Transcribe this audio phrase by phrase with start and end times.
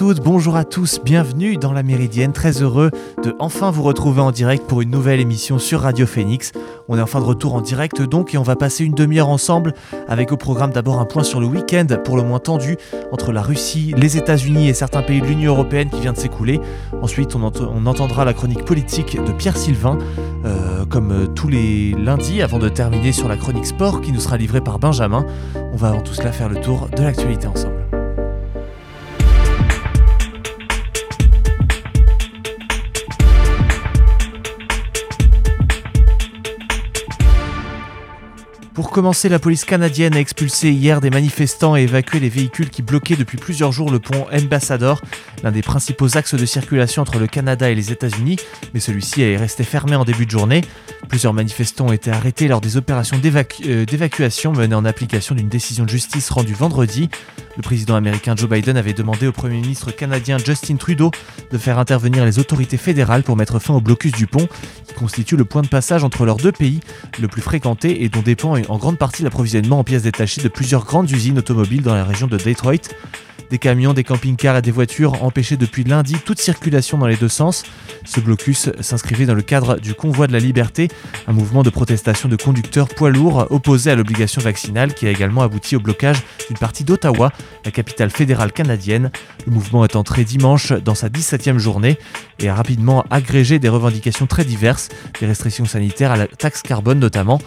[0.00, 2.90] Bonjour à tous, bienvenue dans la Méridienne, très heureux
[3.22, 6.50] de enfin vous retrouver en direct pour une nouvelle émission sur Radio Phoenix.
[6.88, 9.72] On est enfin de retour en direct donc et on va passer une demi-heure ensemble
[10.08, 12.76] avec au programme d'abord un point sur le week-end pour le moins tendu
[13.12, 16.60] entre la Russie, les États-Unis et certains pays de l'Union Européenne qui vient de s'écouler.
[17.00, 19.98] Ensuite on, entendra la chronique politique de Pierre Sylvain
[20.44, 24.20] euh, comme euh, tous les lundis avant de terminer sur la chronique sport qui nous
[24.20, 25.24] sera livrée par Benjamin.
[25.72, 27.83] On va avant tout cela faire le tour de l'actualité ensemble.
[38.94, 43.16] Commencer, la police canadienne a expulsé hier des manifestants et évacué les véhicules qui bloquaient
[43.16, 45.00] depuis plusieurs jours le pont Ambassador,
[45.42, 48.36] l'un des principaux axes de circulation entre le Canada et les États-Unis,
[48.72, 50.60] mais celui-ci est resté fermé en début de journée.
[51.08, 55.84] Plusieurs manifestants ont été arrêtés lors des opérations euh, d'évacuation menées en application d'une décision
[55.84, 57.10] de justice rendue vendredi.
[57.56, 61.10] Le président américain Joe Biden avait demandé au Premier ministre canadien Justin Trudeau
[61.50, 64.48] de faire intervenir les autorités fédérales pour mettre fin au blocus du pont,
[64.86, 66.80] qui constitue le point de passage entre leurs deux pays,
[67.20, 70.84] le plus fréquenté et dont dépend en grande partie l'approvisionnement en pièces détachées de plusieurs
[70.84, 72.90] grandes usines automobiles dans la région de Detroit.
[73.48, 77.30] Des camions, des camping-cars et des voitures empêchaient depuis lundi toute circulation dans les deux
[77.30, 77.62] sens.
[78.04, 80.88] Ce blocus s'inscrivait dans le cadre du Convoi de la Liberté,
[81.26, 85.40] un mouvement de protestation de conducteurs poids lourds opposés à l'obligation vaccinale qui a également
[85.40, 87.32] abouti au blocage d'une partie d'Ottawa,
[87.64, 89.10] la capitale fédérale canadienne.
[89.46, 91.96] Le mouvement est entré dimanche dans sa 17e journée
[92.38, 94.90] et a rapidement agrégé des revendications très diverses,
[95.20, 97.40] des restrictions sanitaires à la taxe carbone notamment.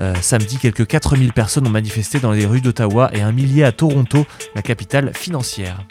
[0.00, 3.72] Euh, samedi, quelques 4000 personnes ont manifesté dans les rues d'Ottawa et un millier à
[3.72, 5.84] Toronto, la capitale financière.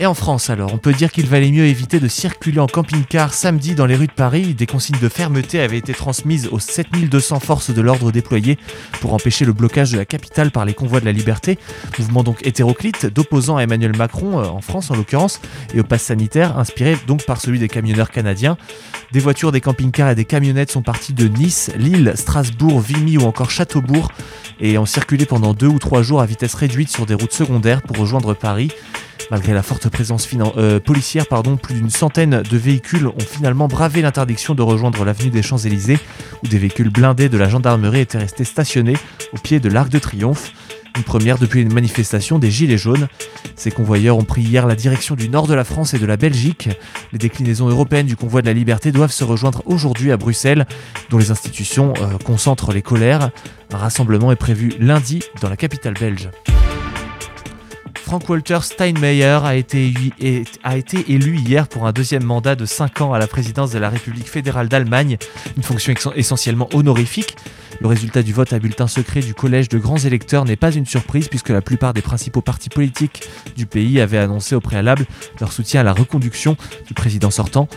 [0.00, 3.32] Et en France alors, on peut dire qu'il valait mieux éviter de circuler en camping-car
[3.32, 4.54] samedi dans les rues de Paris.
[4.54, 8.58] Des consignes de fermeté avaient été transmises aux 7200 forces de l'ordre déployées
[9.00, 11.58] pour empêcher le blocage de la capitale par les convois de la liberté.
[11.98, 15.40] Mouvement donc hétéroclite d'opposants à Emmanuel Macron, euh, en France en l'occurrence,
[15.74, 18.56] et au pass sanitaire, inspiré donc par celui des camionneurs canadiens.
[19.12, 23.22] Des voitures, des camping-cars et des camionnettes sont partis de Nice, Lille, Strasbourg, Vimy ou
[23.22, 24.10] encore Châteaubourg
[24.58, 27.82] et ont circulé pendant deux ou trois jours à vitesse réduite sur des routes secondaires
[27.82, 28.70] pour rejoindre Paris.
[29.30, 31.26] Malgré la forte présence euh, policière,
[31.62, 35.98] plus d'une centaine de véhicules ont finalement bravé l'interdiction de rejoindre l'avenue des Champs-Élysées,
[36.42, 38.96] où des véhicules blindés de la gendarmerie étaient restés stationnés
[39.32, 40.52] au pied de l'Arc de Triomphe.
[40.96, 43.08] Une première depuis une manifestation des Gilets jaunes.
[43.56, 46.18] Ces convoyeurs ont pris hier la direction du nord de la France et de la
[46.18, 46.68] Belgique.
[47.12, 50.66] Les déclinaisons européennes du convoi de la liberté doivent se rejoindre aujourd'hui à Bruxelles,
[51.08, 53.30] dont les institutions euh, concentrent les colères.
[53.72, 56.28] Un rassemblement est prévu lundi dans la capitale belge.
[58.02, 59.94] Frank-Walter Steinmeier a été,
[60.64, 63.78] a été élu hier pour un deuxième mandat de 5 ans à la présidence de
[63.78, 65.16] la République fédérale d'Allemagne,
[65.56, 67.36] une fonction essentiellement honorifique.
[67.80, 70.86] Le résultat du vote à bulletin secret du collège de grands électeurs n'est pas une
[70.86, 75.06] surprise puisque la plupart des principaux partis politiques du pays avaient annoncé au préalable
[75.40, 77.68] leur soutien à la reconduction du président sortant.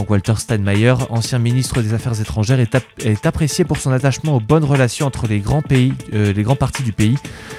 [0.00, 5.06] Frank-Walter Steinmeier, ancien ministre des Affaires étrangères, est, apprécié pour son attachement aux bonnes relations
[5.06, 7.18] entre les grands, pays, euh, les grands partis du pays.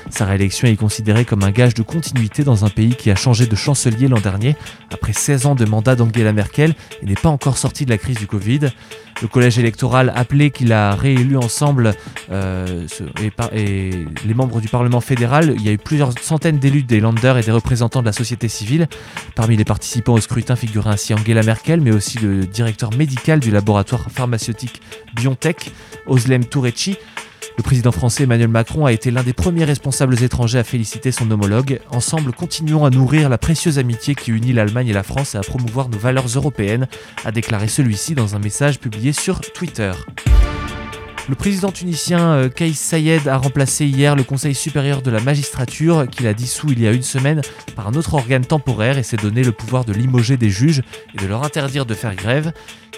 [0.09, 3.45] Sa réélection est considérée comme un gage de continuité dans un pays qui a changé
[3.45, 4.55] de chancelier l'an dernier
[4.91, 8.17] après 16 ans de mandat d'Angela Merkel et n'est pas encore sorti de la crise
[8.17, 8.71] du Covid.
[9.21, 11.93] Le collège électoral appelé qu'il a réélu ensemble
[12.31, 12.87] euh,
[13.53, 13.91] et,
[14.25, 17.43] les membres du Parlement fédéral, il y a eu plusieurs centaines d'élus des Länder et
[17.43, 18.87] des représentants de la société civile.
[19.35, 23.51] Parmi les participants au scrutin figurait ainsi Angela Merkel, mais aussi le directeur médical du
[23.51, 24.81] laboratoire pharmaceutique
[25.15, 25.71] BioNTech,
[26.07, 26.97] Oslem Tourechi,
[27.57, 31.29] le président français Emmanuel Macron a été l'un des premiers responsables étrangers à féliciter son
[31.31, 31.79] homologue.
[31.91, 35.41] Ensemble, continuons à nourrir la précieuse amitié qui unit l'Allemagne et la France et à
[35.41, 36.87] promouvoir nos valeurs européennes,
[37.25, 39.91] a déclaré celui-ci dans un message publié sur Twitter.
[41.31, 46.05] Le président tunisien euh, Kais Sayed a remplacé hier le Conseil supérieur de la magistrature
[46.11, 47.39] qu'il a dissous il y a une semaine
[47.73, 50.81] par un autre organe temporaire et s'est donné le pouvoir de limoger des juges
[51.13, 52.51] et de leur interdire de faire grève.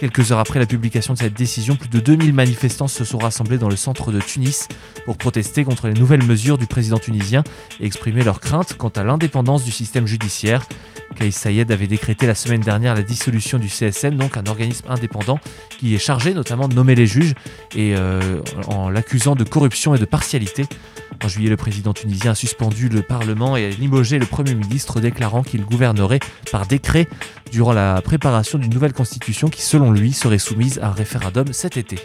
[0.03, 3.57] Quelques heures après la publication de cette décision, plus de 2000 manifestants se sont rassemblés
[3.57, 4.67] dans le centre de Tunis
[5.05, 7.41] pour protester contre les nouvelles mesures du président tunisien
[7.79, 10.67] et exprimer leurs craintes quant à l'indépendance du système judiciaire.
[11.15, 15.39] Kais Sayed avait décrété la semaine dernière la dissolution du CSN, donc un organisme indépendant
[15.79, 17.33] qui est chargé notamment de nommer les juges
[17.73, 20.65] et euh, en l'accusant de corruption et de partialité.
[21.23, 24.99] En juillet, le président tunisien a suspendu le Parlement et a limogé le Premier ministre,
[24.99, 26.19] déclarant qu'il gouvernerait
[26.51, 27.07] par décret
[27.51, 31.77] durant la préparation d'une nouvelle constitution qui, selon lui, serait soumise à un référendum cet
[31.77, 31.97] été.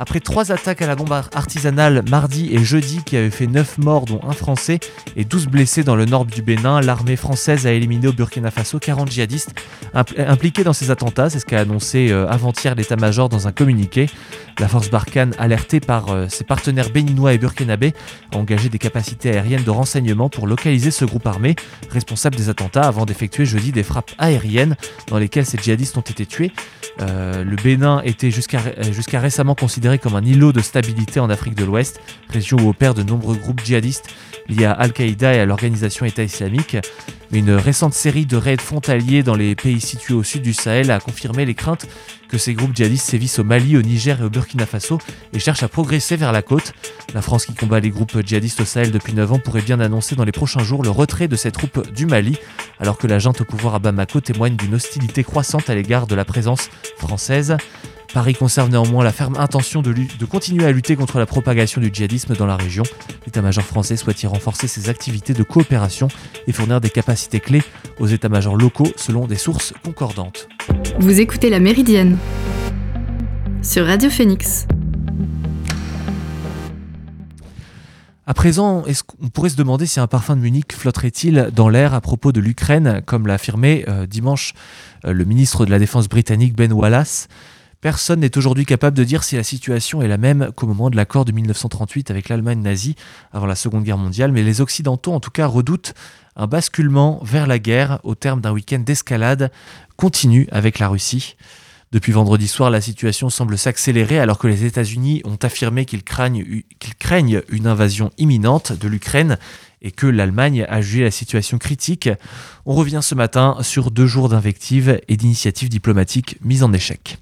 [0.00, 4.04] Après trois attaques à la bombe artisanale mardi et jeudi qui avaient fait 9 morts
[4.04, 4.78] dont un français
[5.16, 8.78] et 12 blessés dans le nord du Bénin, l'armée française a éliminé au Burkina Faso
[8.78, 9.54] 40 djihadistes
[9.94, 14.08] impliqués dans ces attentats, c'est ce qu'a annoncé euh, avant-hier l'état-major dans un communiqué.
[14.58, 17.94] La force Barkhane, alertée par euh, ses partenaires béninois et burkinabés,
[18.32, 21.56] a engagé des capacités aériennes de renseignement pour localiser ce groupe armé
[21.90, 24.76] responsable des attentats avant d'effectuer jeudi des frappes aériennes
[25.08, 26.52] dans lesquelles ces djihadistes ont été tués.
[27.00, 29.54] Euh, le Bénin était jusqu'à récemment
[29.96, 33.64] comme un îlot de stabilité en Afrique de l'Ouest, région où opèrent de nombreux groupes
[33.64, 34.10] djihadistes
[34.48, 36.76] liés à Al-Qaïda et à l'organisation État islamique.
[37.30, 40.98] Une récente série de raids frontaliers dans les pays situés au sud du Sahel a
[40.98, 41.86] confirmé les craintes
[42.28, 44.98] que ces groupes djihadistes sévissent au Mali, au Niger et au Burkina Faso
[45.34, 46.72] et cherchent à progresser vers la côte.
[47.14, 50.16] La France qui combat les groupes djihadistes au Sahel depuis 9 ans pourrait bien annoncer
[50.16, 52.38] dans les prochains jours le retrait de ses troupes du Mali,
[52.80, 56.14] alors que la junte au pouvoir à Bamako témoigne d'une hostilité croissante à l'égard de
[56.14, 57.56] la présence française.
[58.12, 61.90] Paris conserve néanmoins la ferme intention de, de, continuer à lutter contre la propagation du
[61.92, 62.84] djihadisme dans la région.
[63.26, 66.08] L'état-major français souhaite y renforcer ses activités de coopération
[66.46, 67.62] et fournir des capacités clés
[68.00, 70.48] aux états-majors locaux selon des sources concordantes.
[70.98, 72.16] Vous écoutez La Méridienne
[73.62, 74.66] sur Radio Phoenix.
[78.26, 78.84] À présent,
[79.22, 82.40] on pourrait se demander si un parfum de Munich flotterait-il dans l'air à propos de
[82.40, 84.52] l'Ukraine, comme l'a affirmé euh, dimanche
[85.06, 87.28] euh, le ministre de la Défense britannique Ben Wallace?
[87.80, 90.96] Personne n'est aujourd'hui capable de dire si la situation est la même qu'au moment de
[90.96, 92.96] l'accord de 1938 avec l'Allemagne nazie
[93.32, 95.94] avant la Seconde Guerre mondiale, mais les Occidentaux en tout cas redoutent
[96.34, 99.52] un basculement vers la guerre au terme d'un week-end d'escalade
[99.96, 101.36] continu avec la Russie.
[101.92, 106.62] Depuis vendredi soir, la situation semble s'accélérer alors que les États-Unis ont affirmé qu'ils craignent,
[106.98, 109.38] craignent, une invasion imminente de l'Ukraine
[109.82, 112.10] et que l'Allemagne a jugé la situation critique.
[112.66, 117.18] On revient ce matin sur deux jours d'invectives et d'initiatives diplomatiques mises en échec.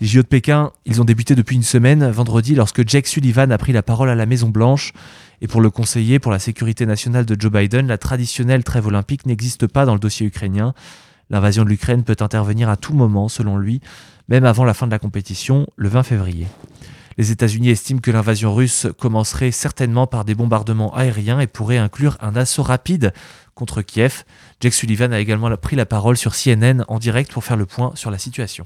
[0.00, 3.58] Les JO de Pékin, ils ont débuté depuis une semaine, vendredi, lorsque Jake Sullivan a
[3.58, 4.92] pris la parole à la Maison-Blanche.
[5.40, 9.26] Et pour le conseiller pour la sécurité nationale de Joe Biden, la traditionnelle trêve olympique
[9.26, 10.72] n'existe pas dans le dossier ukrainien.
[11.30, 13.80] L'invasion de l'Ukraine peut intervenir à tout moment, selon lui,
[14.28, 16.46] même avant la fin de la compétition, le 20 février.
[17.16, 22.16] Les États-Unis estiment que l'invasion russe commencerait certainement par des bombardements aériens et pourrait inclure
[22.20, 23.12] un assaut rapide
[23.56, 24.22] contre Kiev.
[24.60, 27.90] Jake Sullivan a également pris la parole sur CNN en direct pour faire le point
[27.96, 28.64] sur la situation.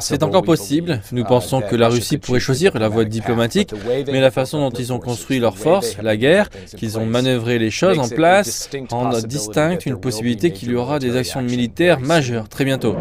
[0.00, 1.00] C'est encore possible.
[1.12, 3.72] Nous uh, pensons que la Russie pourrait choisir la voie diplomatique,
[4.06, 7.70] mais la façon dont ils ont construit leurs forces, la guerre, qu'ils ont manœuvré les
[7.70, 12.64] choses en place, rend distincte une possibilité qu'il y aura des actions militaires majeures très
[12.64, 12.96] bientôt.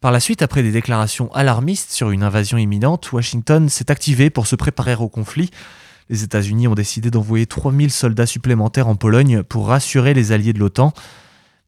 [0.00, 4.46] Par la suite, après des déclarations alarmistes sur une invasion imminente, Washington s'est activé pour
[4.46, 5.50] se préparer au conflit.
[6.08, 10.60] Les États-Unis ont décidé d'envoyer 3000 soldats supplémentaires en Pologne pour rassurer les alliés de
[10.60, 10.92] l'OTAN.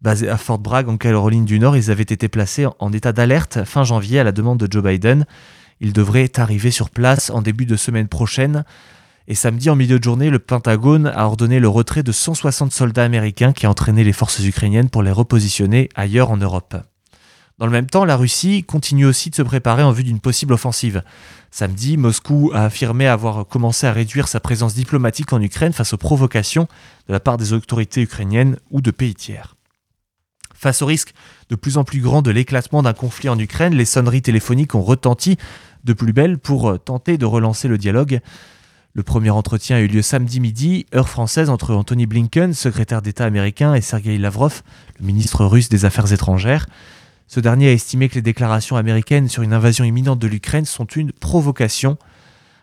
[0.01, 3.65] Basés à Fort Bragg en Caroline du Nord, ils avaient été placés en état d'alerte
[3.65, 5.27] fin janvier à la demande de Joe Biden.
[5.81, 8.65] Ils devraient arriver sur place en début de semaine prochaine.
[9.27, 13.05] Et samedi, en milieu de journée, le Pentagone a ordonné le retrait de 160 soldats
[13.05, 16.77] américains qui entraînaient les forces ukrainiennes pour les repositionner ailleurs en Europe.
[17.59, 20.53] Dans le même temps, la Russie continue aussi de se préparer en vue d'une possible
[20.53, 21.03] offensive.
[21.51, 25.99] Samedi, Moscou a affirmé avoir commencé à réduire sa présence diplomatique en Ukraine face aux
[25.99, 26.69] provocations
[27.09, 29.58] de la part des autorités ukrainiennes ou de pays tiers.
[30.59, 31.15] Face au risque
[31.51, 34.83] de plus en plus grand de l'éclatement d'un conflit en Ukraine, les sonneries téléphoniques ont
[34.83, 35.37] retenti
[35.85, 38.19] de plus belle pour euh, tenter de relancer le dialogue.
[38.93, 43.25] Le premier entretien a eu lieu samedi midi, heure française, entre Anthony Blinken, secrétaire d'État
[43.25, 44.63] américain, et Sergei Lavrov,
[44.99, 46.67] le ministre russe des Affaires étrangères.
[47.29, 50.87] Ce dernier a estimé que les déclarations américaines sur une invasion imminente de l'Ukraine sont
[50.87, 51.99] une provocation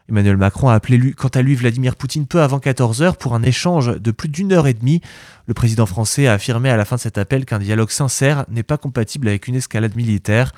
[0.08, 4.00] Emmanuel Macron a appelé quant à lui Vladimir Poutine peu avant 14h pour un échange
[4.00, 5.02] de plus d'une heure et demie.
[5.48, 8.64] Le président français a affirmé à la fin de cet appel qu'un dialogue sincère n'est
[8.64, 10.52] pas compatible avec une escalade militaire,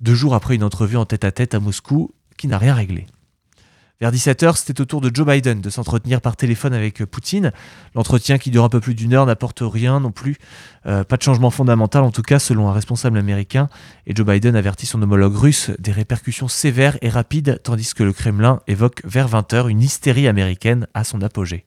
[0.00, 3.06] deux jours après une entrevue en tête à -tête à Moscou qui n'a rien réglé.
[4.00, 7.52] Vers 17h, c'était au tour de Joe Biden de s'entretenir par téléphone avec euh, Poutine.
[7.94, 10.38] L'entretien qui dure un peu plus d'une heure n'apporte rien non plus,
[10.86, 13.68] euh, pas de changement fondamental en tout cas selon un responsable américain.
[14.06, 18.14] Et Joe Biden avertit son homologue russe des répercussions sévères et rapides, tandis que le
[18.14, 21.66] Kremlin évoque vers 20h une hystérie américaine à son apogée.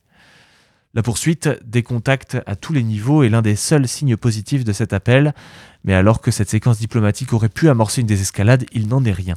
[0.92, 4.72] La poursuite des contacts à tous les niveaux est l'un des seuls signes positifs de
[4.72, 5.34] cet appel,
[5.84, 9.36] mais alors que cette séquence diplomatique aurait pu amorcer une désescalade, il n'en est rien.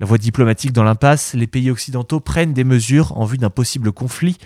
[0.00, 3.92] La voie diplomatique dans l'impasse, les pays occidentaux prennent des mesures en vue d'un possible
[3.92, 4.38] conflit,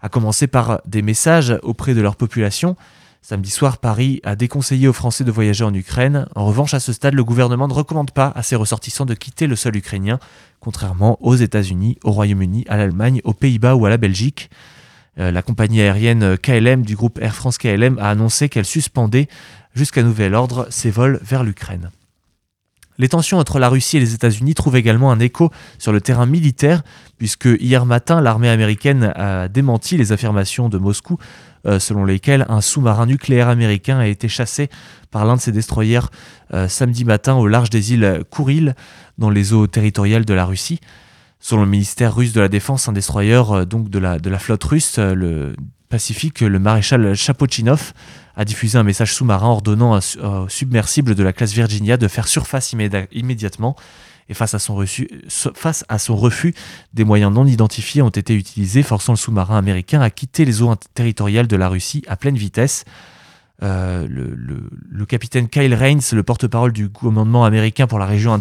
[0.00, 2.76] à commencer par des messages auprès de leur population.
[3.20, 6.26] Samedi soir, Paris a déconseillé aux Français de voyager en Ukraine.
[6.34, 9.46] En revanche, à ce stade, le gouvernement ne recommande pas à ses ressortissants de quitter
[9.46, 10.18] le sol ukrainien,
[10.60, 14.48] contrairement aux États-Unis, au Royaume-Uni, à l'Allemagne, aux Pays-Bas ou à la Belgique.
[15.18, 19.28] Euh, la compagnie aérienne KLM du groupe Air France KLM a annoncé qu'elle suspendait
[19.74, 21.90] jusqu'à nouvel ordre ses vols vers l'Ukraine.
[22.98, 26.26] Les tensions entre la Russie et les États-Unis trouvent également un écho sur le terrain
[26.26, 26.82] militaire,
[27.18, 31.18] puisque hier matin, l'armée américaine a démenti les affirmations de Moscou
[31.66, 34.68] euh, selon lesquelles un sous-marin nucléaire américain a été chassé
[35.10, 36.00] par l'un de ses destroyers
[36.54, 38.74] euh, samedi matin au large des îles Kouril,
[39.18, 40.80] dans les eaux territoriales de la Russie.
[41.40, 44.64] Selon le ministère russe de la Défense, un destroyer euh, de la, de la flotte
[44.64, 45.54] russe, le
[45.88, 47.92] Pacifique, le maréchal Chapochinov,
[48.36, 52.74] a diffusé un message sous-marin ordonnant au submersible de la classe Virginia de faire surface
[53.12, 53.76] immédiatement.
[54.28, 56.52] Et face à, son refus, face à son refus,
[56.94, 60.74] des moyens non identifiés ont été utilisés, forçant le sous-marin américain à quitter les eaux
[60.94, 62.84] territoriales de la Russie à pleine vitesse.
[63.62, 68.38] Euh, le, capitaine Kyle Rains, le porte-parole du commandement américain pour la région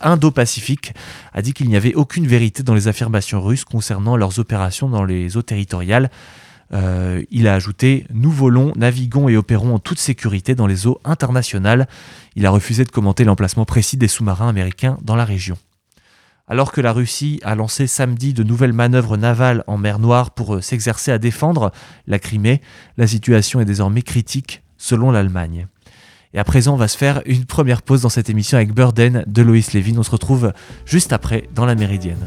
[0.00, 0.94] Indo-Pacifique,
[1.34, 5.04] a dit qu'il n'y avait aucune vérité dans les affirmations russes concernant leurs opérations dans
[5.04, 6.10] les eaux territoriales.
[6.72, 11.00] Euh, il a ajouté Nous volons, naviguons et opérons en toute sécurité dans les eaux
[11.04, 11.88] internationales.
[12.36, 15.56] Il a refusé de commenter l'emplacement précis des sous-marins américains dans la région.
[16.46, 20.56] Alors que la Russie a lancé samedi de nouvelles manœuvres navales en mer Noire pour
[20.56, 21.72] euh, s'exercer à défendre
[22.06, 22.62] la Crimée,
[22.96, 25.66] la situation est désormais critique selon l'Allemagne.
[26.34, 29.24] Et à présent, on va se faire une première pause dans cette émission avec Burden
[29.26, 29.98] de Loïs Levin.
[29.98, 30.52] On se retrouve
[30.84, 32.26] juste après dans la Méridienne.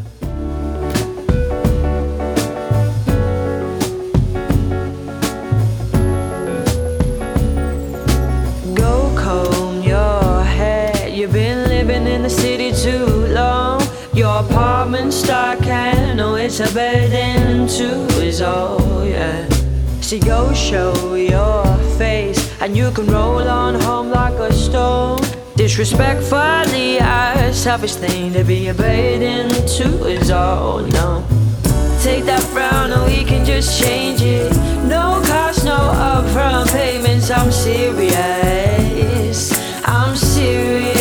[16.23, 19.47] Oh, it's a burden to us all, yeah.
[20.01, 21.65] See, go show your
[21.97, 25.19] face, and you can roll on home like a stone.
[25.55, 31.25] Disrespectfully, a selfish thing to be a burden to us all, no.
[32.01, 34.51] Take that frown and we can just change it.
[34.87, 37.29] No cost, no upfront payments.
[37.29, 38.11] I'm serious.
[39.85, 41.00] I'm serious.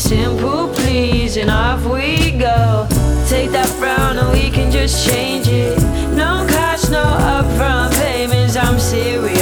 [0.00, 2.86] Simple please and off we go.
[3.28, 5.78] Take that frown and we can just change it.
[6.14, 8.56] No cost no upfront payments.
[8.56, 9.39] I'm serious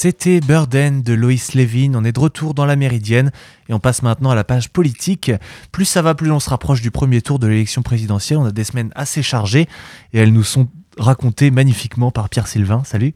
[0.00, 1.94] C'était Burden de Loïs Levin.
[1.96, 3.32] On est de retour dans la Méridienne
[3.68, 5.32] et on passe maintenant à la page politique.
[5.72, 8.38] Plus ça va, plus on se rapproche du premier tour de l'élection présidentielle.
[8.38, 9.66] On a des semaines assez chargées
[10.12, 12.84] et elles nous sont racontées magnifiquement par Pierre Sylvain.
[12.84, 13.12] Salut.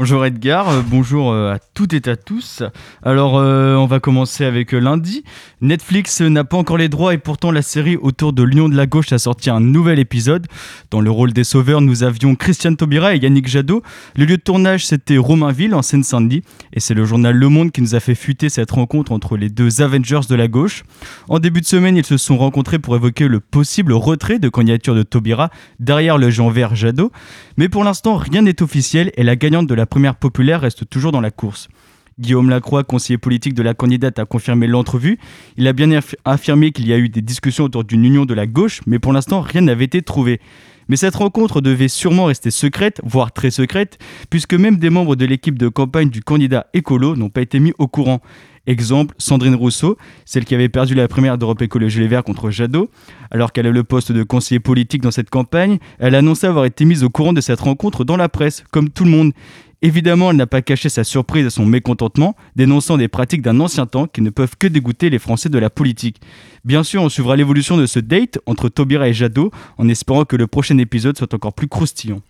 [0.00, 2.62] Bonjour Edgar, euh, bonjour euh, à toutes et à tous.
[3.02, 5.24] Alors euh, on va commencer avec lundi.
[5.60, 8.86] Netflix n'a pas encore les droits et pourtant la série autour de Lyon de la
[8.86, 10.46] gauche a sorti un nouvel épisode.
[10.90, 13.82] Dans le rôle des sauveurs, nous avions Christiane Taubira et Yannick Jadot.
[14.16, 17.82] Le lieu de tournage c'était Romainville en Seine-Saint-Denis et c'est le journal Le Monde qui
[17.82, 20.84] nous a fait fuiter cette rencontre entre les deux Avengers de la gauche.
[21.28, 24.94] En début de semaine, ils se sont rencontrés pour évoquer le possible retrait de candidature
[24.94, 27.12] de Taubira derrière le Jean Vert Jadot.
[27.58, 31.12] Mais pour l'instant, rien n'est officiel et la gagnante de la première populaire reste toujours
[31.12, 31.68] dans la course.
[32.18, 35.18] Guillaume Lacroix, conseiller politique de la candidate, a confirmé l'entrevue.
[35.56, 35.90] Il a bien
[36.24, 39.12] affirmé qu'il y a eu des discussions autour d'une union de la gauche, mais pour
[39.12, 40.40] l'instant, rien n'avait été trouvé.
[40.88, 45.24] Mais cette rencontre devait sûrement rester secrète, voire très secrète, puisque même des membres de
[45.24, 48.20] l'équipe de campagne du candidat écolo n'ont pas été mis au courant.
[48.66, 52.90] Exemple, Sandrine Rousseau, celle qui avait perdu la première d'Europe Écologie Les Verts contre Jadot,
[53.30, 56.66] alors qu'elle a le poste de conseiller politique dans cette campagne, elle a annoncé avoir
[56.66, 59.32] été mise au courant de cette rencontre dans la presse, comme tout le monde.
[59.82, 63.86] Évidemment, elle n'a pas caché sa surprise et son mécontentement, dénonçant des pratiques d'un ancien
[63.86, 66.20] temps qui ne peuvent que dégoûter les Français de la politique.
[66.64, 70.36] Bien sûr, on suivra l'évolution de ce date entre Taubira et Jadot, en espérant que
[70.36, 72.20] le prochain épisode soit encore plus croustillant.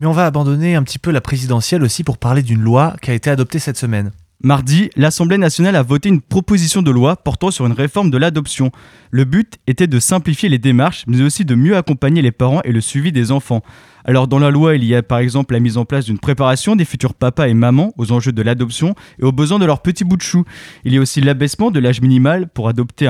[0.00, 3.10] Mais on va abandonner un petit peu la présidentielle aussi pour parler d'une loi qui
[3.10, 4.12] a été adoptée cette semaine.
[4.40, 8.70] Mardi, l'Assemblée nationale a voté une proposition de loi portant sur une réforme de l'adoption.
[9.10, 12.70] Le but était de simplifier les démarches, mais aussi de mieux accompagner les parents et
[12.70, 13.62] le suivi des enfants.
[14.04, 16.76] Alors dans la loi, il y a par exemple la mise en place d'une préparation
[16.76, 20.04] des futurs papas et mamans aux enjeux de l'adoption et aux besoins de leur petit
[20.04, 20.44] bout de chou.
[20.84, 23.06] Il y a aussi l'abaissement de l'âge minimal pour adopter,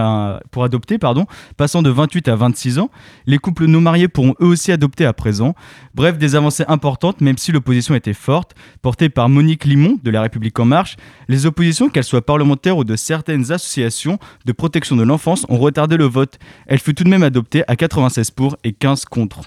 [1.56, 2.90] passant de 28 à 26 ans.
[3.26, 5.54] Les couples non mariés pourront eux aussi adopter à présent.
[5.94, 10.22] Bref, des avancées importantes même si l'opposition était forte, portée par Monique Limon de La
[10.22, 10.96] République en marche.
[11.28, 15.96] Les oppositions, qu'elles soient parlementaires ou de certaines associations de protection de l'enfance, ont retardé
[15.96, 16.38] le vote.
[16.66, 19.42] Elle fut tout de même adoptée à 96 pour et 15 contre.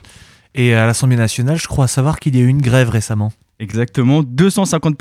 [0.53, 3.31] Et à l'Assemblée nationale, je crois savoir qu'il y a eu une grève récemment.
[3.61, 4.23] Exactement.
[4.23, 4.97] 250,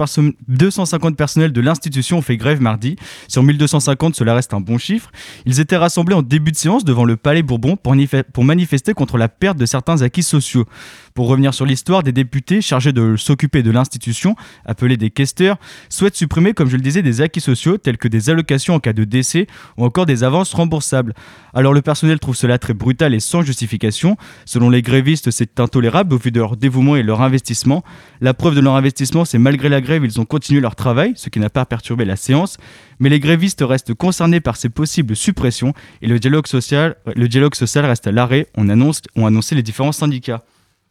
[0.49, 2.97] 250 personnels de l'institution ont fait grève mardi.
[3.27, 5.11] Sur 1250, cela reste un bon chiffre.
[5.47, 9.31] Ils étaient rassemblés en début de séance devant le Palais Bourbon pour manifester contre la
[9.31, 10.67] perte de certains acquis sociaux.
[11.15, 14.37] Pour revenir sur l'histoire, des députés chargés de s'occuper de l'institution,
[14.67, 15.57] appelés des questeurs,
[15.89, 18.93] souhaitent supprimer, comme je le disais, des acquis sociaux tels que des allocations en cas
[18.93, 19.47] de décès
[19.79, 21.15] ou encore des avances remboursables.
[21.55, 24.19] Alors le personnel trouve cela très brutal et sans justification.
[24.45, 27.83] Selon les grévistes, c'est intolérable au vu de leur dévouement et leur investissement.
[28.21, 31.29] La preuve de leur investissement, c'est malgré la grève, ils ont continué leur travail, ce
[31.29, 32.57] qui n'a pas perturbé la séance.
[32.99, 37.55] Mais les grévistes restent concernés par ces possibles suppressions et le dialogue social, le dialogue
[37.55, 40.45] social reste à l'arrêt, on annonce, ont annoncé les différents syndicats.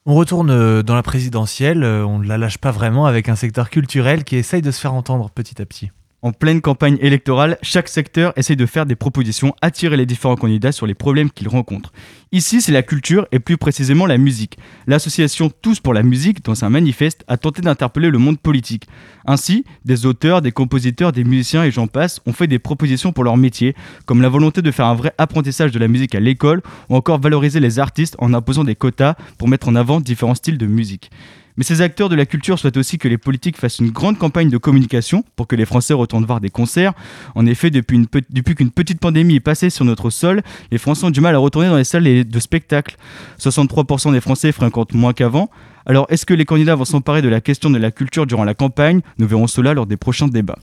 [0.06, 3.36] On retourne euh, dans la présidentielle, euh, on ne la lâche pas vraiment avec un
[3.36, 5.91] secteur culturel qui essaye de se faire entendre petit à petit.
[6.22, 10.74] En pleine campagne électorale, chaque secteur essaye de faire des propositions, attirer les différents candidats
[10.74, 11.94] sur les problèmes qu'ils rencontrent.
[12.34, 14.58] Ici, c'est la culture et plus précisément la musique.
[14.86, 18.86] L'association Tous pour la musique, dans un manifeste, a tenté d'interpeller le monde politique.
[19.26, 23.24] Ainsi, des auteurs, des compositeurs, des musiciens et j'en passe ont fait des propositions pour
[23.24, 23.74] leur métier,
[24.06, 27.22] comme la volonté de faire un vrai apprentissage de la musique à l'école ou encore
[27.22, 31.12] valoriser les artistes en imposant des quotas pour mettre en avant différents styles de musique.
[31.60, 34.50] Mais ces acteurs de la culture souhaitent aussi que les politiques fassent une grande campagne
[34.50, 36.93] de communication pour que les Français retournent voir des concerts.
[37.36, 38.08] En effet, depuis,
[38.56, 40.41] qu'une petite pandémie est passée sur notre sol,
[40.72, 42.95] les Français ont du mal à retourner dans les salles de spectacle.
[43.41, 45.50] 63% des Français fréquentent moins qu'avant.
[45.86, 48.54] Alors, est-ce que les candidats vont s'emparer de la question de la culture durant la
[48.54, 49.02] campagne?
[49.17, 50.60] Nous verrons cela lors des prochains débats.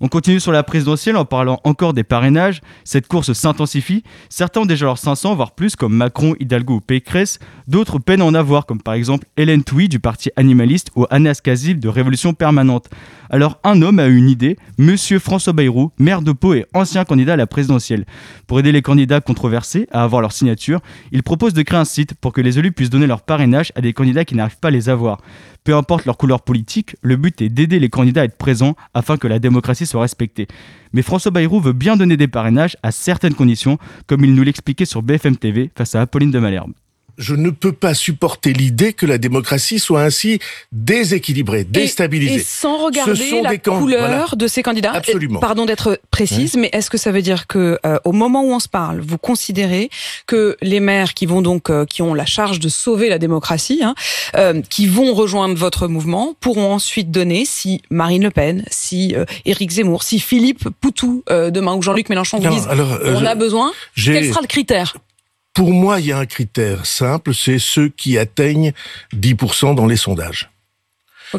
[0.00, 2.60] On continue sur la présidentielle en parlant encore des parrainages.
[2.84, 4.02] Cette course s'intensifie.
[4.28, 7.38] Certains ont déjà leurs 500, voire plus, comme Macron, Hidalgo ou Pécresse.
[7.68, 11.78] D'autres peinent en avoir, comme par exemple Hélène Touy du parti animaliste ou Anas Kazib
[11.78, 12.88] de Révolution Permanente.
[13.30, 17.04] Alors un homme a eu une idée, Monsieur François Bayrou, maire de Pau et ancien
[17.04, 18.04] candidat à la présidentielle.
[18.46, 20.80] Pour aider les candidats controversés à avoir leur signature,
[21.12, 23.80] il propose de créer un site pour que les élus puissent donner leur parrainage à
[23.80, 25.18] des candidats qui n'arrivent pas à les avoir.
[25.64, 29.16] Peu importe leur couleur politique, le but est d'aider les candidats à être présents afin
[29.16, 30.46] que la démocratie soit respectée.
[30.92, 34.84] Mais François Bayrou veut bien donner des parrainages à certaines conditions, comme il nous l'expliquait
[34.84, 36.72] sur BFM TV face à Apolline de Malherbe
[37.18, 40.38] je ne peux pas supporter l'idée que la démocratie soit ainsi
[40.72, 42.36] déséquilibrée, déstabilisée.
[42.36, 44.92] Et, sans regarder la couleur de ces candidats.
[44.92, 45.40] Absolument.
[45.40, 48.60] Pardon d'être précise, mais est-ce que ça veut dire que euh, au moment où on
[48.60, 49.90] se parle, vous considérez
[50.26, 53.80] que les maires qui vont donc, euh, qui ont la charge de sauver la démocratie,
[53.82, 53.94] hein,
[54.36, 59.70] euh, qui vont rejoindre votre mouvement, pourront ensuite donner, si Marine Le Pen, si Éric
[59.70, 62.68] Zemmour, si Philippe Poutou demain ou Jean-Luc Mélenchon vous disent,
[63.04, 64.94] on a besoin, quel sera le critère?
[65.54, 68.72] Pour moi, il y a un critère simple, c'est ceux qui atteignent
[69.14, 70.50] 10% dans les sondages.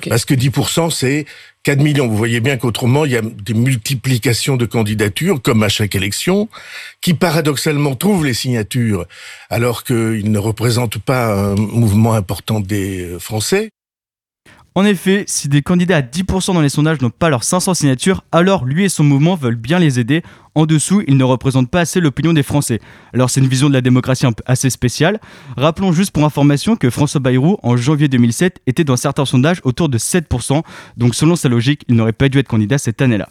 [0.09, 1.25] Parce que 10%, c'est
[1.63, 2.07] 4 millions.
[2.07, 6.49] Vous voyez bien qu'autrement, il y a des multiplications de candidatures, comme à chaque élection,
[7.01, 9.05] qui paradoxalement trouvent les signatures,
[9.49, 13.69] alors qu'ils ne représentent pas un mouvement important des Français.
[14.77, 18.25] En effet, si des candidats à 10% dans les sondages n'ont pas leurs 500 signatures,
[18.33, 20.21] alors lui et son mouvement veulent bien les aider.
[20.53, 22.81] En dessous, ils ne représentent pas assez l'opinion des Français.
[23.13, 25.21] Alors c'est une vision de la démocratie assez spéciale.
[25.55, 29.87] Rappelons juste pour information que François Bayrou, en janvier 2007, était dans certains sondages autour
[29.87, 30.61] de 7%,
[30.97, 33.29] donc selon sa logique, il n'aurait pas dû être candidat cette année-là.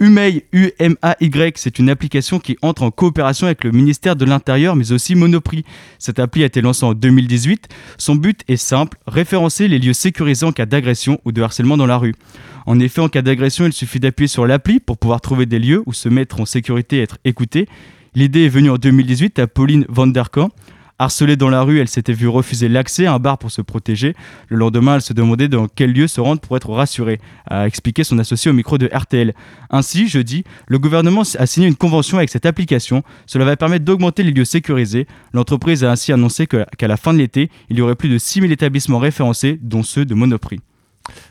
[0.00, 4.92] UMAY, U-M-A-Y, c'est une application qui entre en coopération avec le ministère de l'Intérieur, mais
[4.92, 5.64] aussi Monoprix.
[5.98, 7.66] Cette appli a été lancée en 2018.
[7.98, 11.86] Son but est simple, référencer les lieux sécurisés en cas d'agression ou de harcèlement dans
[11.86, 12.14] la rue.
[12.66, 15.82] En effet, en cas d'agression, il suffit d'appuyer sur l'appli pour pouvoir trouver des lieux
[15.86, 17.66] où se mettre en sécurité et être écouté.
[18.14, 20.50] L'idée est venue en 2018 à Pauline Vanderkamp.
[21.00, 24.14] Harcelée dans la rue, elle s'était vue refuser l'accès à un bar pour se protéger.
[24.48, 28.02] Le lendemain, elle se demandait dans quel lieu se rendre pour être rassurée, a expliqué
[28.02, 29.32] son associé au micro de RTL.
[29.70, 33.04] Ainsi, jeudi, le gouvernement a signé une convention avec cette application.
[33.26, 35.06] Cela va permettre d'augmenter les lieux sécurisés.
[35.32, 38.50] L'entreprise a ainsi annoncé qu'à la fin de l'été, il y aurait plus de 6000
[38.50, 40.60] établissements référencés, dont ceux de Monoprix.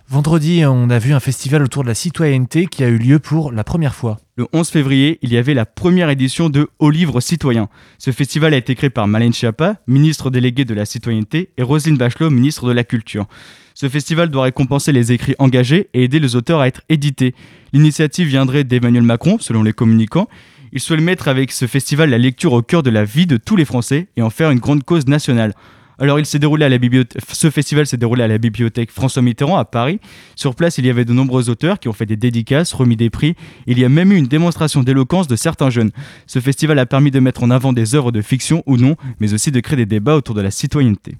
[0.09, 3.51] Vendredi, on a vu un festival autour de la citoyenneté qui a eu lieu pour
[3.51, 4.17] la première fois.
[4.37, 7.69] Le 11 février, il y avait la première édition de Au Livre Citoyen.
[7.97, 11.97] Ce festival a été créé par Malène Schiappa, ministre déléguée de la citoyenneté, et Roselyne
[11.97, 13.27] Bachelot, ministre de la Culture.
[13.73, 17.35] Ce festival doit récompenser les écrits engagés et aider les auteurs à être édités.
[17.73, 20.27] L'initiative viendrait d'Emmanuel Macron, selon les communicants.
[20.71, 23.55] Il souhaite mettre avec ce festival la lecture au cœur de la vie de tous
[23.55, 25.53] les Français et en faire une grande cause nationale.
[25.99, 27.21] Alors, il s'est déroulé à la bibliothèque.
[27.31, 29.99] Ce festival s'est déroulé à la bibliothèque François Mitterrand à Paris.
[30.35, 33.09] Sur place, il y avait de nombreux auteurs qui ont fait des dédicaces, remis des
[33.09, 33.35] prix.
[33.65, 35.91] Il y a même eu une démonstration d'éloquence de certains jeunes.
[36.27, 39.33] Ce festival a permis de mettre en avant des œuvres de fiction ou non, mais
[39.33, 41.15] aussi de créer des débats autour de la citoyenneté.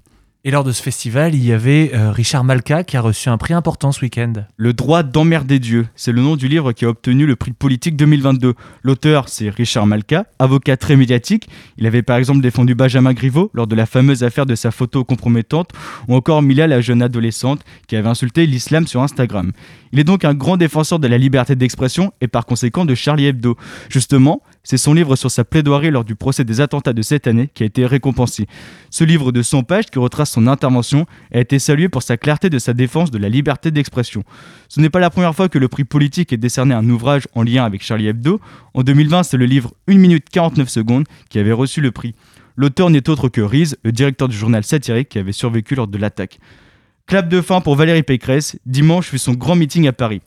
[0.48, 3.38] Et lors de ce festival, il y avait euh, Richard Malka qui a reçu un
[3.38, 4.32] prix important ce week-end.
[4.56, 7.98] Le droit d'emmerder Dieu, c'est le nom du livre qui a obtenu le prix politique
[7.98, 8.54] 2022.
[8.82, 11.50] L'auteur, c'est Richard Malka, avocat très médiatique.
[11.78, 15.04] Il avait par exemple défendu Benjamin Griveaux lors de la fameuse affaire de sa photo
[15.04, 15.72] compromettante,
[16.08, 19.52] ou encore Mila, la jeune adolescente qui avait insulté l'islam sur Instagram.
[19.92, 23.26] Il est donc un grand défenseur de la liberté d'expression et par conséquent de Charlie
[23.26, 23.58] Hebdo.
[23.90, 27.50] Justement, c'est son livre sur sa plaidoirie lors du procès des attentats de cette année
[27.54, 28.48] qui a été récompensé.
[28.90, 32.50] Ce livre de 100 pages qui retrace son intervention a été salué pour sa clarté
[32.50, 34.24] de sa défense de la liberté d'expression.
[34.68, 37.28] Ce n'est pas la première fois que le prix politique est décerné à un ouvrage
[37.34, 38.42] en lien avec Charlie Hebdo.
[38.74, 42.14] En 2020, c'est le livre 1 minute 49 secondes qui avait reçu le prix.
[42.58, 45.98] L'auteur n'est autre que Riz, le directeur du journal satirique qui avait survécu lors de
[45.98, 46.40] l'attaque.
[47.08, 48.60] Clap de fin pour Valérie Pécresse.
[48.66, 50.22] Dimanche fut son grand meeting à Paris.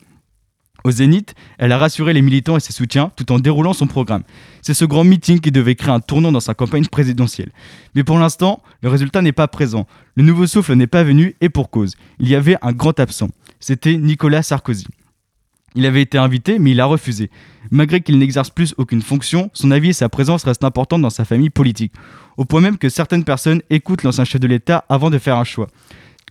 [0.83, 4.23] Au Zénith, elle a rassuré les militants et ses soutiens tout en déroulant son programme.
[4.63, 7.51] C'est ce grand meeting qui devait créer un tournant dans sa campagne présidentielle.
[7.93, 9.85] Mais pour l'instant, le résultat n'est pas présent.
[10.15, 11.93] Le nouveau souffle n'est pas venu et pour cause.
[12.17, 13.29] Il y avait un grand absent.
[13.59, 14.87] C'était Nicolas Sarkozy.
[15.75, 17.29] Il avait été invité, mais il a refusé.
[17.69, 21.25] Malgré qu'il n'exerce plus aucune fonction, son avis et sa présence restent importantes dans sa
[21.25, 21.93] famille politique.
[22.37, 25.43] Au point même que certaines personnes écoutent l'ancien chef de l'État avant de faire un
[25.43, 25.67] choix.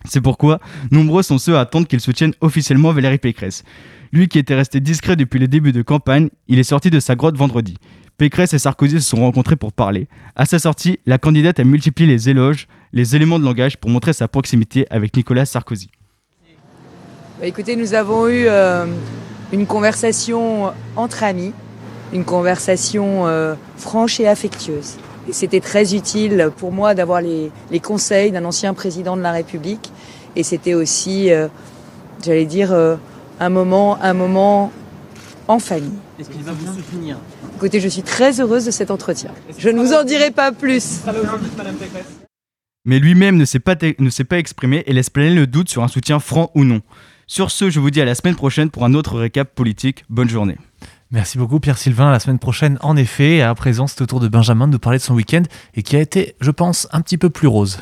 [0.05, 0.59] C'est pourquoi
[0.91, 3.63] nombreux sont ceux à attendre qu'il soutienne officiellement Valérie Pécresse.
[4.11, 7.15] Lui qui était resté discret depuis les débuts de campagne, il est sorti de sa
[7.15, 7.77] grotte vendredi.
[8.17, 10.07] Pécresse et Sarkozy se sont rencontrés pour parler.
[10.35, 14.13] À sa sortie, la candidate a multiplié les éloges, les éléments de langage pour montrer
[14.13, 15.89] sa proximité avec Nicolas Sarkozy.
[17.39, 18.85] Bah, écoutez, nous avons eu euh,
[19.51, 21.53] une conversation entre amis,
[22.13, 24.97] une conversation euh, franche et affectueuse.
[25.29, 29.91] Et c'était très utile pour moi d'avoir les, conseils d'un ancien président de la République.
[30.35, 31.47] Et c'était aussi, euh,
[32.23, 32.73] j'allais dire,
[33.39, 34.71] un moment, un moment
[35.47, 35.91] en famille.
[36.19, 37.17] Est-ce qu'il va vous soutenir?
[37.55, 39.31] Écoutez, je suis très heureuse de cet entretien.
[39.57, 41.01] Je ne vous en dirai pas plus.
[42.85, 46.19] Mais lui-même ne s'est pas, pas exprimé et laisse planer le doute sur un soutien
[46.19, 46.81] franc ou non.
[47.27, 50.03] Sur ce, je vous dis à la semaine prochaine pour un autre récap politique.
[50.09, 50.57] Bonne journée.
[51.11, 52.09] Merci beaucoup Pierre-Sylvain.
[52.09, 54.97] La semaine prochaine, en effet, à présent, c'est au tour de Benjamin de nous parler
[54.97, 55.43] de son week-end
[55.73, 57.81] et qui a été, je pense, un petit peu plus rose.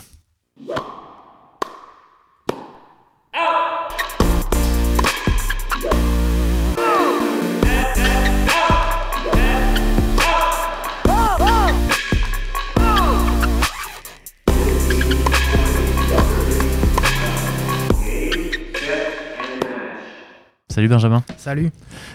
[20.79, 21.23] Salut Benjamin.
[21.35, 21.71] Salut.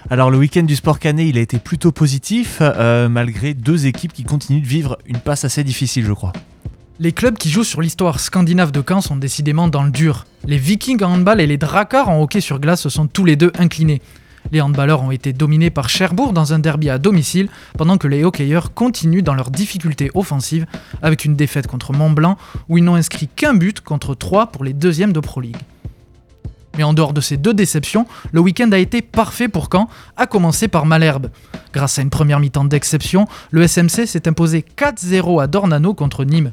[0.09, 4.15] Alors le week-end du Sport Canet, il a été plutôt positif, euh, malgré deux équipes
[4.15, 6.33] qui continuent de vivre une passe assez difficile, je crois.
[6.99, 10.25] Les clubs qui jouent sur l'histoire scandinave de Caen sont décidément dans le dur.
[10.47, 13.37] Les Vikings en handball et les Drakars en hockey sur glace se sont tous les
[13.37, 14.01] deux inclinés.
[14.51, 18.25] Les handballeurs ont été dominés par Cherbourg dans un derby à domicile, pendant que les
[18.25, 20.65] hockeyeurs continuent dans leurs difficultés offensives
[21.03, 22.39] avec une défaite contre Mont-Blanc
[22.71, 25.59] où ils n'ont inscrit qu'un but contre trois pour les deuxièmes de Pro League.
[26.77, 30.27] Mais en dehors de ces deux déceptions, le week-end a été parfait pour Caen, à
[30.27, 31.31] commencer par Malherbe.
[31.73, 36.53] Grâce à une première mi-temps d'exception, le SMC s'est imposé 4-0 à Dornano contre Nîmes.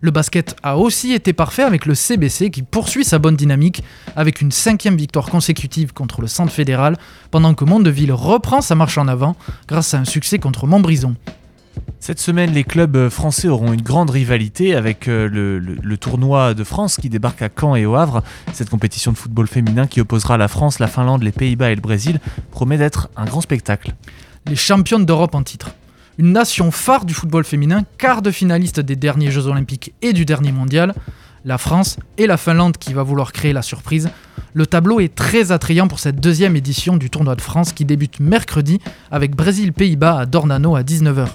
[0.00, 3.82] Le basket a aussi été parfait avec le CBC qui poursuit sa bonne dynamique
[4.16, 6.96] avec une cinquième victoire consécutive contre le Centre fédéral,
[7.30, 11.14] pendant que Mondeville reprend sa marche en avant grâce à un succès contre Montbrison.
[12.00, 16.96] Cette semaine, les clubs français auront une grande rivalité avec euh, le, tournoi de France
[16.96, 18.22] qui débarque à Caen et au Havre.
[18.52, 21.80] Cette compétition de football féminin qui opposera la France, la Finlande, les Pays-Bas et le
[21.80, 23.94] Brésil promet d'être un grand spectacle.
[24.46, 25.74] Les championnes d'Europe en titre.
[26.18, 30.24] Une nation phare du football féminin, quart de finaliste des derniers Jeux Olympiques et du
[30.24, 30.94] dernier Mondial,
[31.44, 34.08] la France et la Finlande qui va vouloir créer la surprise.
[34.54, 38.20] Le tableau est très attrayant pour cette deuxième édition du tournoi de France qui débute
[38.20, 38.80] mercredi
[39.10, 41.26] avec Brésil-Pays-Bas à Dornano à 19h.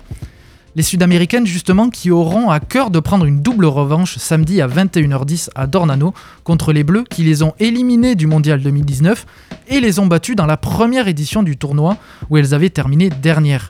[0.76, 5.50] Les Sud-Américaines, justement, qui auront à cœur de prendre une double revanche samedi à 21h10
[5.54, 9.28] à Dornano contre les Bleus qui les ont éliminés du Mondial 2019
[9.68, 11.98] et les ont battus dans la première édition du tournoi
[12.32, 13.70] où elles avaient terminé dernière.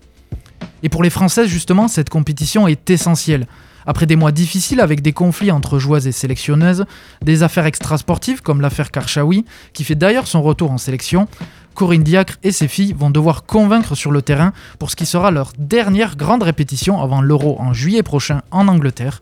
[0.82, 3.48] Et pour les Françaises, justement, cette compétition est essentielle.
[3.86, 6.86] Après des mois difficiles avec des conflits entre joueuses et sélectionneuses,
[7.22, 11.28] des affaires extrasportives comme l'affaire Karchaoui, qui fait d'ailleurs son retour en sélection,
[11.74, 15.32] Corinne Diacre et ses filles vont devoir convaincre sur le terrain pour ce qui sera
[15.32, 19.20] leur dernière grande répétition avant l'Euro en juillet prochain en Angleterre.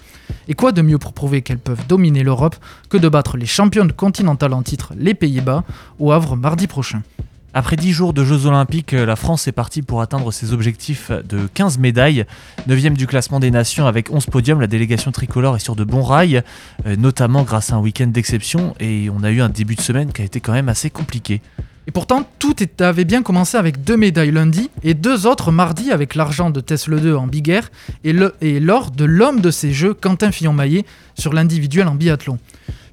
[0.48, 2.58] Et quoi de mieux pour prouver qu'elles peuvent dominer l'Europe
[2.90, 5.64] que de battre les championnes continentales en titre, les Pays-Bas,
[6.00, 7.04] au Havre mardi prochain?
[7.54, 11.48] Après 10 jours de Jeux Olympiques, la France est partie pour atteindre ses objectifs de
[11.54, 12.26] 15 médailles.
[12.68, 16.04] 9 du classement des nations avec 11 podiums, la délégation tricolore est sur de bons
[16.04, 16.44] rails,
[16.86, 18.74] euh, notamment grâce à un week-end d'exception.
[18.80, 21.42] Et on a eu un début de semaine qui a été quand même assez compliqué.
[21.88, 26.16] Et pourtant, tout avait bien commencé avec deux médailles lundi et deux autres mardi avec
[26.16, 27.54] l'argent de Tesla 2 en Big
[28.06, 28.14] et
[28.60, 30.86] l'or de l'homme de ces jeux, Quentin Fillon-Maillet,
[31.16, 32.38] sur l'individuel en biathlon.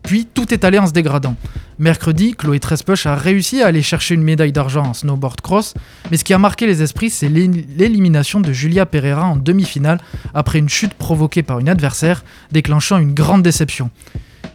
[0.09, 1.37] Puis tout est allé en se dégradant.
[1.79, 5.75] Mercredi, Chloé Trespuch a réussi à aller chercher une médaille d'argent en snowboard cross,
[6.11, 10.01] mais ce qui a marqué les esprits, c'est l'élimination de Julia Pereira en demi-finale
[10.33, 13.91] après une chute provoquée par une adversaire, déclenchant une grande déception.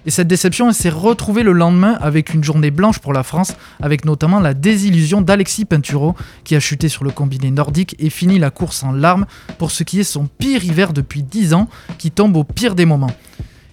[0.07, 4.05] Et cette déception s'est retrouvée le lendemain avec une journée blanche pour la France, avec
[4.05, 8.49] notamment la désillusion d'Alexis Pinturo, qui a chuté sur le combiné nordique et fini la
[8.49, 9.27] course en larmes
[9.59, 12.85] pour ce qui est son pire hiver depuis 10 ans, qui tombe au pire des
[12.85, 13.15] moments.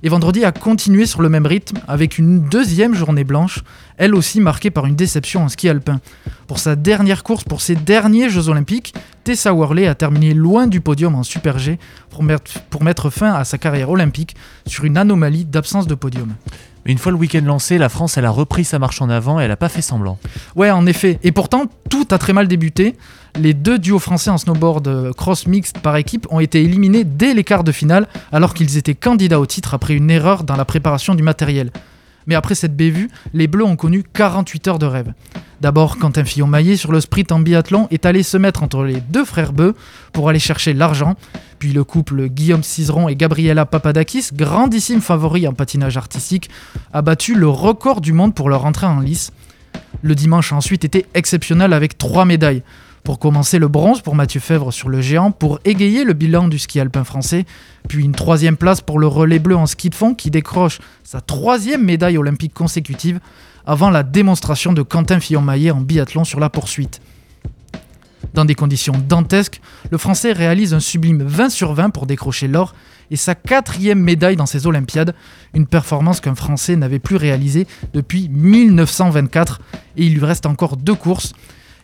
[0.03, 3.61] Et vendredi a continué sur le même rythme avec une deuxième journée blanche,
[3.99, 6.01] elle aussi marquée par une déception en ski alpin.
[6.47, 10.81] Pour sa dernière course pour ses derniers Jeux Olympiques, Tessa Worley a terminé loin du
[10.81, 14.37] podium en Super G pour mettre, pour mettre fin à sa carrière olympique
[14.67, 16.33] sur une anomalie d'absence de podium.
[16.87, 19.51] Une fois le week-end lancé, la France a repris sa marche en avant et elle
[19.51, 20.19] a pas fait semblant.
[20.57, 21.19] Ouais, en effet.
[21.23, 22.97] Et pourtant, tout a très mal débuté.
[23.39, 27.35] Les deux duos français en snowboard euh, cross mixte par équipe ont été éliminés dès
[27.35, 30.65] les quarts de finale, alors qu'ils étaient candidats au titre après une erreur dans la
[30.65, 31.71] préparation du matériel.
[32.27, 35.13] Mais après cette bévue, les Bleus ont connu 48 heures de rêve.
[35.61, 39.25] D'abord, Quentin Fillon-Maillet sur le sprint en biathlon est allé se mettre entre les deux
[39.25, 39.75] frères Beu
[40.13, 41.17] pour aller chercher l'argent.
[41.61, 46.49] Puis le couple Guillaume Cizeron et Gabriela Papadakis, grandissime favori en patinage artistique,
[46.95, 49.31] a battu le record du monde pour leur entrée en lice.
[50.01, 52.63] Le dimanche a ensuite été exceptionnel avec trois médailles.
[53.05, 56.59] Pour commencer, le bronze pour Mathieu Fèvre sur le géant pour égayer le bilan du
[56.59, 57.45] ski alpin français,
[57.89, 61.21] puis une troisième place pour le relais bleu en ski de fond qui décroche sa
[61.21, 63.21] troisième médaille olympique consécutive
[63.67, 67.03] avant la démonstration de Quentin Fillon-Maillet en biathlon sur la poursuite.
[68.35, 72.75] Dans des conditions dantesques, le Français réalise un sublime 20 sur 20 pour décrocher l'or
[73.11, 75.15] et sa quatrième médaille dans ces Olympiades,
[75.55, 79.61] une performance qu'un Français n'avait plus réalisée depuis 1924
[79.97, 81.33] et il lui reste encore deux courses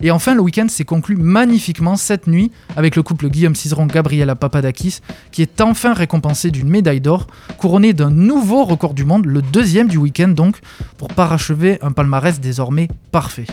[0.00, 5.00] et enfin, le week-end s'est conclu magnifiquement cette nuit avec le couple Guillaume Cizeron-Gabriela Papadakis,
[5.32, 9.88] qui est enfin récompensé d'une médaille d'or, couronné d'un nouveau record du monde, le deuxième
[9.88, 10.58] du week-end donc,
[10.98, 13.46] pour parachever un palmarès désormais parfait.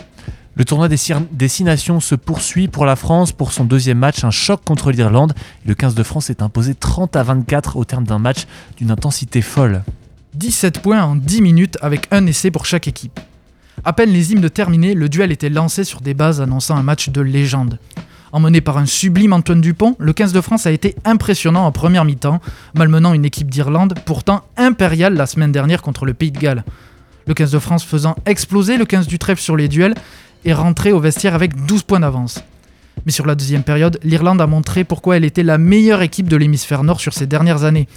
[0.56, 4.30] Le tournoi des, Six Nations se poursuit pour la France pour son deuxième match, un
[4.30, 5.32] choc contre l'Irlande.
[5.66, 9.42] Le 15 de France est imposé 30 à 24 au terme d'un match d'une intensité
[9.42, 9.82] folle.
[10.34, 13.18] 17 points en 10 minutes avec un essai pour chaque équipe.
[13.84, 17.08] À peine les hymnes terminés, le duel était lancé sur des bases annonçant un match
[17.08, 17.80] de légende.
[18.30, 22.04] Emmené par un sublime Antoine Dupont, le 15 de France a été impressionnant en première
[22.04, 22.40] mi-temps,
[22.74, 26.64] malmenant une équipe d'Irlande pourtant impériale la semaine dernière contre le Pays de Galles.
[27.26, 29.94] Le 15 de France faisant exploser le 15 du trèfle sur les duels
[30.44, 32.42] et rentré au vestiaire avec 12 points d'avance.
[33.06, 36.36] Mais sur la deuxième période, l'Irlande a montré pourquoi elle était la meilleure équipe de
[36.36, 37.88] l'hémisphère nord sur ces dernières années.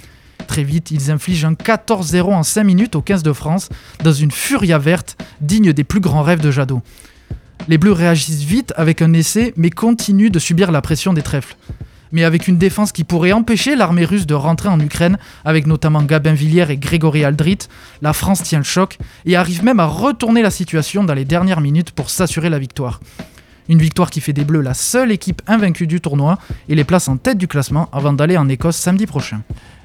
[0.46, 3.68] Très vite, ils infligent un 14-0 en 5 minutes au 15 de France,
[4.02, 6.82] dans une furia verte digne des plus grands rêves de Jadot.
[7.68, 11.56] Les Bleus réagissent vite avec un essai, mais continuent de subir la pression des trèfles.
[12.12, 16.02] Mais avec une défense qui pourrait empêcher l'armée russe de rentrer en Ukraine, avec notamment
[16.02, 17.58] Gabin Villiers et Grégory Aldrit,
[18.02, 21.60] la France tient le choc et arrive même à retourner la situation dans les dernières
[21.60, 23.00] minutes pour s'assurer la victoire.
[23.68, 27.08] Une victoire qui fait des Bleus la seule équipe invaincue du tournoi et les place
[27.08, 29.42] en tête du classement avant d'aller en Écosse samedi prochain.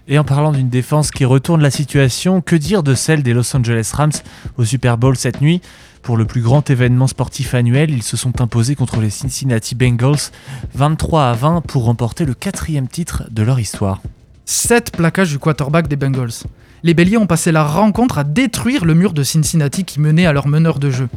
[0.07, 3.55] Et en parlant d'une défense qui retourne la situation, que dire de celle des Los
[3.55, 4.11] Angeles Rams
[4.57, 5.61] au Super Bowl cette nuit?
[6.03, 10.31] Pour le plus grand événement sportif annuel, ils se sont imposés contre les Cincinnati Bengals
[10.75, 14.01] 23 à 20 pour remporter le quatrième titre de leur histoire.
[14.43, 16.43] 7 plaquages du quarterback des Bengals.
[16.83, 20.33] Les Béliers ont passé la rencontre à détruire le mur de Cincinnati qui menait à
[20.33, 21.07] leur meneur de jeu.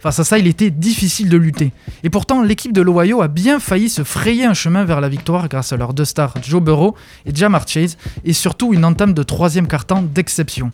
[0.00, 1.72] Face à ça, il était difficile de lutter.
[2.02, 5.48] Et pourtant, l'équipe de l'Ohio a bien failli se frayer un chemin vers la victoire
[5.48, 9.22] grâce à leurs deux stars Joe Burrow et Jamar Chase, et surtout une entame de
[9.22, 10.72] troisième quart-temps d'exception.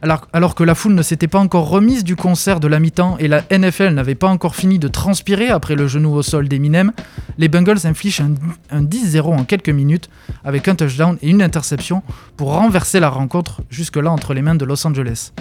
[0.00, 3.26] Alors, que la foule ne s'était pas encore remise du concert de la mi-temps et
[3.26, 6.92] la NFL n'avait pas encore fini de transpirer après le genou au sol d'Eminem,
[7.36, 8.34] les Bengals infligent un,
[8.70, 10.08] un 10-0 en quelques minutes
[10.44, 12.02] avec un touchdown et une interception
[12.36, 15.32] pour renverser la rencontre jusque-là entre les mains de Los Angeles.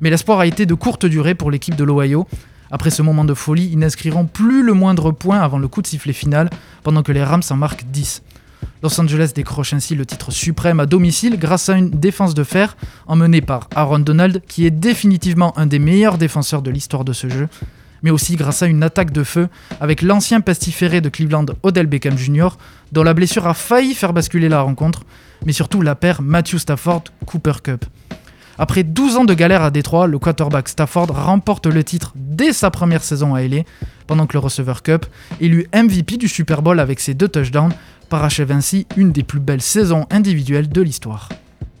[0.00, 2.26] Mais l'espoir a été de courte durée pour l'équipe de l'Ohio,
[2.72, 5.86] après ce moment de folie, ils n'inscriront plus le moindre point avant le coup de
[5.86, 6.48] sifflet final,
[6.82, 8.22] pendant que les Rams en marquent 10.
[8.82, 12.76] Los Angeles décroche ainsi le titre suprême à domicile grâce à une défense de fer
[13.06, 17.28] emmenée par Aaron Donald, qui est définitivement un des meilleurs défenseurs de l'histoire de ce
[17.28, 17.48] jeu,
[18.02, 19.48] mais aussi grâce à une attaque de feu
[19.80, 22.48] avec l'ancien pestiféré de Cleveland Odell Beckham Jr.,
[22.90, 25.02] dont la blessure a failli faire basculer la rencontre,
[25.46, 27.84] mais surtout la paire Matthew Stafford Cooper Cup.
[28.58, 32.70] Après 12 ans de galère à Détroit, le quarterback Stafford remporte le titre dès sa
[32.70, 33.62] première saison à LA,
[34.06, 35.06] pendant que le receveur Cup,
[35.40, 37.72] élu MVP du Super Bowl avec ses deux touchdowns,
[38.12, 41.30] parachève ainsi une des plus belles saisons individuelles de l'histoire.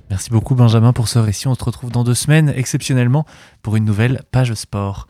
[0.08, 1.46] Merci beaucoup Benjamin pour ce récit.
[1.46, 3.26] On se retrouve dans deux semaines, exceptionnellement,
[3.60, 5.08] pour une nouvelle page sport.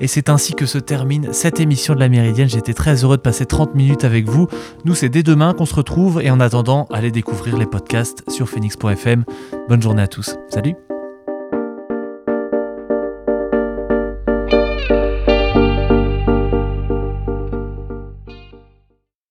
[0.00, 2.48] Et c'est ainsi que se termine cette émission de la Méridienne.
[2.48, 4.48] J'étais très heureux de passer 30 minutes avec vous.
[4.84, 6.20] Nous, c'est dès demain qu'on se retrouve.
[6.20, 9.24] Et en attendant, allez découvrir les podcasts sur phoenix.fm.
[9.68, 10.36] Bonne journée à tous.
[10.48, 10.74] Salut